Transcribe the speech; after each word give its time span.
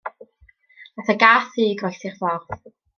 Nath 0.95 1.13
y 1.13 1.17
gath 1.25 1.55
ddu 1.61 1.69
groesi'r 1.83 2.19
ffordd. 2.21 2.63